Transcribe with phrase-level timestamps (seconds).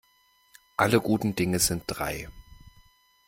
[0.77, 2.27] Alle guten Dinge sind drei.